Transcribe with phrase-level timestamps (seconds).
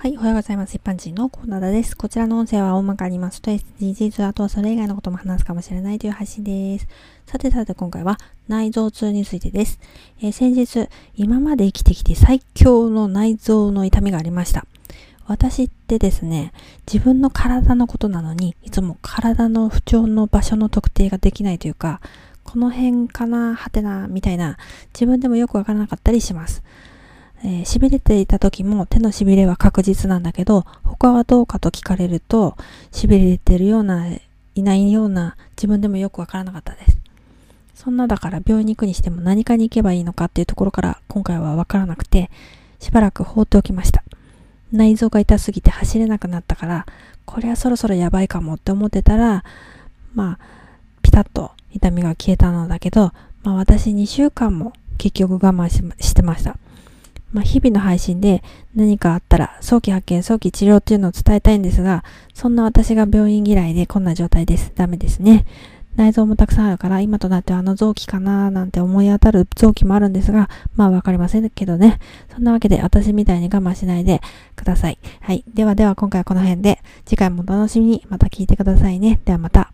[0.00, 0.76] はい、おはようございます。
[0.76, 1.96] 一般人のコーナーです。
[1.96, 6.86] こちらの音声は大まかにますと SDGs、あとはそれ以外のことも話すかもしれないという配信です。
[7.26, 8.16] さてさて今回は
[8.46, 9.80] 内臓痛についてです。
[10.20, 14.66] えー、先日、今まで生きてきて最強の内臓の痛みがありました。
[15.26, 16.52] 私ってですね、
[16.86, 22.00] 自分の体のことなのに、いつも体の不調の場所の特定ができないというか、
[22.44, 24.58] この辺かな、はてな、みたいな、
[24.94, 26.62] 自分でもよくわからなかったりします。
[27.44, 32.56] えー、痺れていた時も手の痺れは確実なんだけど、他はどうかと聞かれると、
[32.92, 34.06] 痺れてるような、
[34.54, 36.98] いないような、自分でもよくわからなかったです。
[37.74, 42.30] そんなだから病院に行くにしても何かに行けばいいのかっていうところから今回はわからなくて、
[42.80, 44.02] しばらく放っておきました。
[44.72, 46.86] 内臓が痛すぎて走れなくなったから、
[47.24, 49.44] これはそろそろやばいかもって思ってたら、
[50.14, 50.38] まあ、
[51.02, 53.12] ピタッと痛みが消えたのだけど、
[53.42, 56.56] まあ私2週間も結局我慢してました。
[57.32, 58.42] まあ、日々の配信で
[58.74, 62.04] 何かあったら早期発見、早期治療っていうのを伝えたいんですが、
[62.34, 64.72] そんな私が病院嫌いでこんな状態です。
[64.74, 65.44] ダメですね。
[65.96, 71.98] 内臓もたくさんあるから今となってはあの臓器かなーなんて思い当たる臓器もあるんですが、まあわかりませんけどね。
[72.32, 74.20] そんなわけで私みたいに我慢しないで
[74.54, 74.98] ください。
[75.20, 75.44] はい。
[75.52, 79.20] ではでは今回はこの辺で次回もお楽しみにまた聞いてくださいね。
[79.24, 79.72] ではまた。